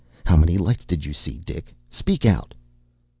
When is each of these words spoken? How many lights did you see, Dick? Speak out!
How 0.25 0.35
many 0.35 0.57
lights 0.57 0.83
did 0.85 1.05
you 1.05 1.13
see, 1.13 1.41
Dick? 1.45 1.75
Speak 1.91 2.25
out! 2.25 2.55